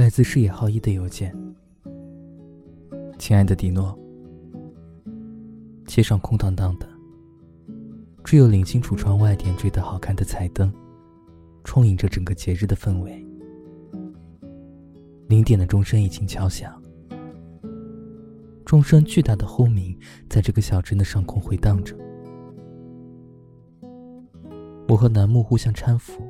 [0.00, 1.30] 来自视野浩一的邮件。
[3.18, 3.94] 亲爱的迪诺，
[5.84, 6.88] 街上空荡荡的，
[8.24, 10.72] 只有零星橱窗外点缀的好看的彩灯，
[11.64, 13.22] 充盈着整个节日的氛围。
[15.28, 16.82] 零点的钟声已经敲响，
[18.64, 19.94] 钟声巨大的轰鸣
[20.30, 21.94] 在这个小镇的上空回荡着。
[24.88, 26.22] 我和楠木互相搀扶，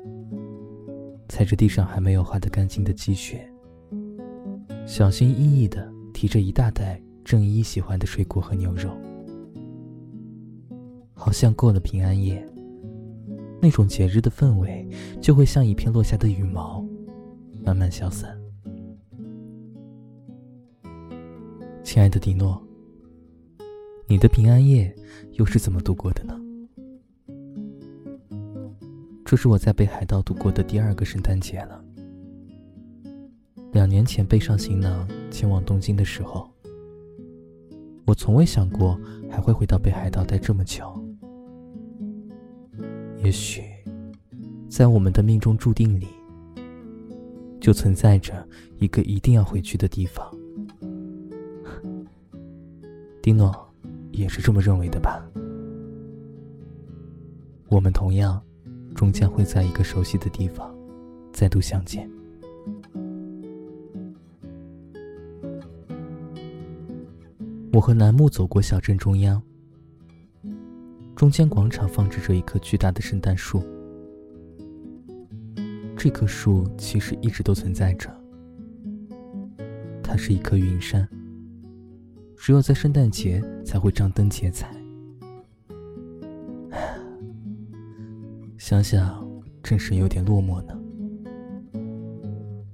[1.29, 3.49] 踩着地上还没有化得干净的积雪，
[4.91, 8.91] 小心翼翼地提着一大袋正一喜欢的水果和牛肉，
[11.15, 12.45] 好像过了平安夜，
[13.63, 14.85] 那种节日的氛围
[15.23, 16.85] 就会像一片落下的羽毛，
[17.65, 18.37] 慢慢消散。
[21.85, 22.61] 亲爱的迪诺，
[24.09, 24.93] 你的平安夜
[25.35, 26.37] 又是怎么度过的呢？
[29.25, 31.81] 这是我在北海道度过的第二个圣诞节了。
[33.73, 36.51] 两年前背上行囊前往东京的时候，
[38.05, 38.99] 我从未想过
[39.31, 40.85] 还会回到北海道待这么久。
[43.23, 43.63] 也许，
[44.69, 46.09] 在我们的命中注定里，
[47.61, 48.47] 就存在着
[48.79, 50.27] 一个一定要回去的地方。
[53.23, 53.55] 蒂诺
[54.11, 55.25] 也是这么认为的吧？
[57.69, 58.43] 我们同样。
[58.93, 60.77] 终将会在一个熟悉的地方
[61.33, 62.11] 再度相见。
[67.81, 69.43] 我和楠木走过小镇中央，
[71.17, 73.65] 中间广场放置着一棵巨大的圣诞树。
[75.97, 78.15] 这棵树其实一直都存在着，
[80.03, 81.09] 它是一棵云杉，
[82.37, 84.71] 只有在圣诞节才会张灯结彩。
[88.59, 89.27] 想想，
[89.63, 90.79] 真是有点落寞呢。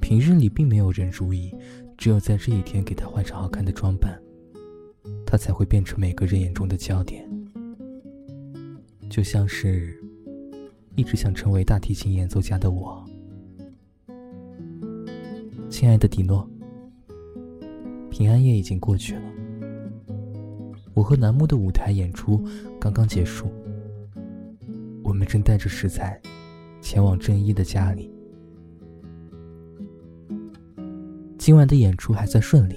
[0.01, 1.55] 平日里并没有人注意，
[1.97, 4.21] 只有在这一天给他换上好看的装扮，
[5.27, 7.28] 他才会变成每个人眼中的焦点。
[9.10, 9.94] 就像是
[10.94, 13.04] 一直想成为大提琴演奏家的我。
[15.69, 16.48] 亲爱的迪诺，
[18.09, 19.22] 平安夜已经过去了，
[20.94, 22.42] 我和楠木的舞台演出
[22.81, 23.50] 刚刚结束。
[25.03, 26.20] 我们正带着食材，
[26.81, 28.10] 前往正一的家里。
[31.38, 32.76] 今晚的演出还算顺利，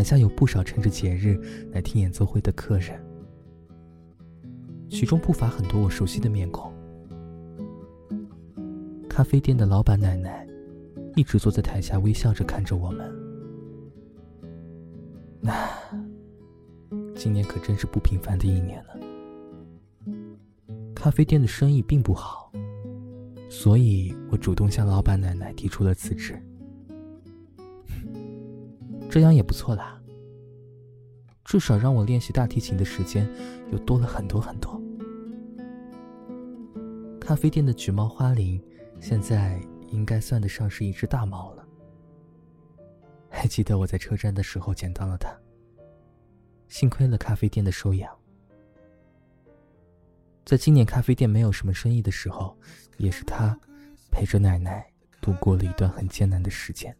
[0.00, 1.38] 台下有不少趁着节日
[1.72, 2.98] 来听演奏会的客人，
[4.88, 6.72] 其中不乏很多我熟悉的面孔。
[9.10, 10.48] 咖啡店的老板奶奶
[11.16, 13.14] 一直坐在台下微笑着看着我们。
[15.38, 15.68] 那，
[17.14, 18.98] 今年可真是不平凡的一年了。
[20.94, 22.50] 咖啡店的生意并不好，
[23.50, 26.42] 所以我主动向老板奶奶提出了辞职。
[29.10, 30.00] 这样也不错啦，
[31.44, 33.28] 至少让我练习大提琴的时间
[33.72, 34.80] 又多了很多很多。
[37.20, 38.62] 咖啡店的橘猫花铃
[39.00, 41.66] 现在应该算得上是一只大猫了。
[43.28, 45.36] 还记得我在车站的时候捡到了它，
[46.68, 48.16] 幸亏了咖啡店的收养。
[50.44, 52.56] 在今年咖啡店没有什么生意的时候，
[52.96, 53.58] 也是他
[54.12, 54.88] 陪着奶奶
[55.20, 56.96] 度过了一段很艰难的时间。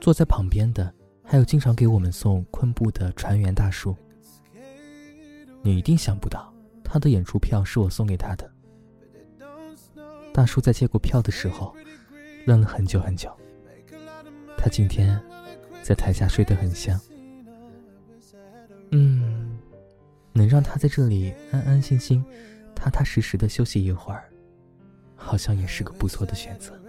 [0.00, 0.92] 坐在旁边的
[1.22, 3.94] 还有经常给我们送昆布的船员大叔。
[5.62, 6.52] 你一定想不到，
[6.84, 8.50] 他的演出票是我送给他的。
[10.32, 11.74] 大叔在接过票的时候，
[12.46, 13.30] 愣了很久很久。
[14.56, 15.20] 他今天
[15.82, 17.00] 在台下睡得很香。
[18.92, 19.58] 嗯。
[20.34, 22.24] 能让他在这里安安心心、
[22.72, 24.30] 踏踏实实的休息一会儿，
[25.16, 26.80] 好像也是个不错的选择。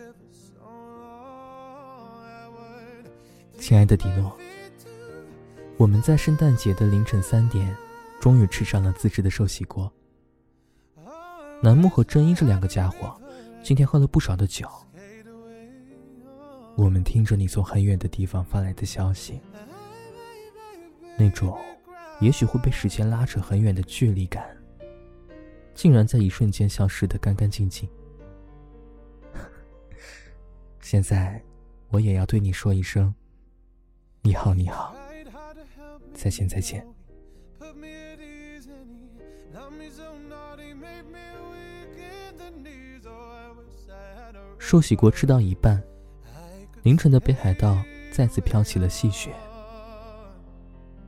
[3.59, 4.35] 亲爱的迪诺，
[5.77, 7.75] 我们在圣诞节的凌晨三点，
[8.19, 9.91] 终于吃上了自制的寿喜锅。
[11.61, 13.19] 楠木和真一这两个家伙，
[13.61, 14.67] 今天喝了不少的酒。
[16.75, 19.39] 我们听着你从很远的地方发来的消息，
[21.17, 21.57] 那种。
[22.21, 24.45] 也许会被时间拉扯很远的距离感，
[25.73, 27.87] 竟然在一瞬间消失的干干净净。
[30.81, 31.41] 现在，
[31.87, 33.15] 我也要对你说一声：
[34.21, 34.93] 你好，你好，
[36.13, 36.85] 再见，再见。
[44.57, 45.81] 寿喜锅吃到一半，
[46.83, 47.77] 凌晨的北海道
[48.11, 49.33] 再次飘起了细雪，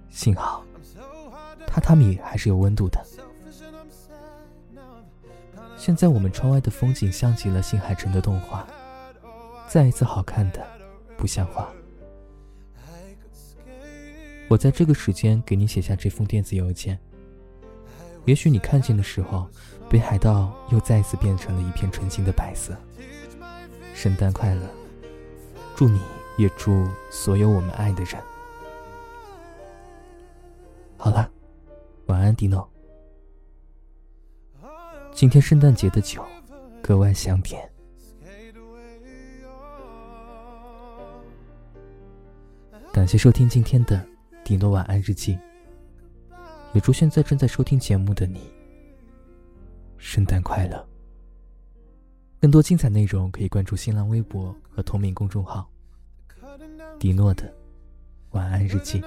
[0.10, 0.64] 幸好。
[1.68, 3.00] 榻榻米还是有温度的。
[5.78, 8.66] 现在我们窗外的风景像极了新海诚的动画，
[9.68, 10.66] 再一次好看的
[11.18, 11.72] 不像话。
[14.52, 17.00] 我在这个时间给你写下这封电子邮件，
[18.26, 19.48] 也许你看见的时候，
[19.90, 22.76] 北海道又再次变成了一片纯净的白色。
[23.94, 24.70] 圣诞快乐，
[25.74, 26.02] 祝你
[26.38, 28.22] 也祝所有我们爱的人。
[30.98, 31.32] 好了，
[32.08, 32.70] 晚安，迪诺。
[35.14, 36.22] 今天圣诞节的酒
[36.82, 37.72] 格外香甜。
[42.92, 44.11] 感谢收听今天的。
[44.52, 45.40] 迪诺晚安日记，
[46.74, 48.52] 也祝现在正在收听节目的你
[49.98, 50.86] 圣诞快乐。
[52.42, 55.72] 更多精彩内容可以关注新浪微博和同名公众号
[57.00, 57.50] “迪诺的
[58.32, 59.02] 晚安日记”。